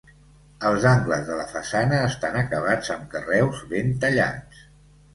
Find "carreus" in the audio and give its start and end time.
3.15-3.65